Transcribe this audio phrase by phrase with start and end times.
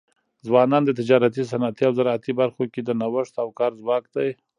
[0.47, 4.29] ځوانان د تجارتي، صنعتي او زراعتي برخو کي د نوښت او کار ځواک دی.